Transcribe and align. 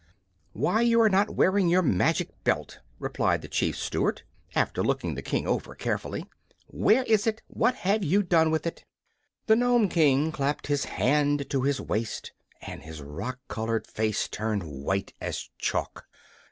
"Why, 0.53 0.81
you 0.81 0.99
are 1.01 1.11
not 1.11 1.29
wearing 1.35 1.69
your 1.69 1.83
magic 1.83 2.31
belt," 2.43 2.79
replied 2.97 3.43
the 3.43 3.47
Chief 3.47 3.77
Steward, 3.77 4.23
after 4.55 4.81
looking 4.83 5.13
the 5.13 5.21
King 5.21 5.45
over 5.47 5.75
carefully. 5.75 6.25
"Where 6.65 7.03
is 7.03 7.27
it? 7.27 7.43
What 7.45 7.75
have 7.75 8.03
you 8.03 8.23
done 8.23 8.49
with 8.49 8.65
it?" 8.65 8.83
The 9.45 9.55
Nome 9.55 9.89
King 9.89 10.31
clapped 10.31 10.65
his 10.65 10.85
hand 10.85 11.47
to 11.51 11.61
his 11.61 11.79
waist, 11.79 12.31
and 12.63 12.81
his 12.81 12.99
rock 12.99 13.37
colored 13.47 13.85
face 13.85 14.27
turned 14.27 14.63
white 14.63 15.13
as 15.21 15.51
chalk. 15.59 16.07